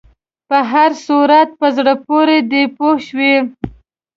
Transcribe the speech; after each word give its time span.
په 0.49 0.57
هر 0.71 0.91
صورت 1.05 1.49
په 1.59 1.67
زړه 1.77 1.93
پورې 2.07 2.37
دی 2.51 2.63
پوه 2.75 2.95
شوې!. 3.07 3.35